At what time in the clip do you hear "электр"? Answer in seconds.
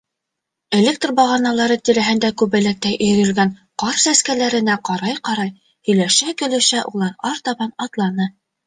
0.77-1.11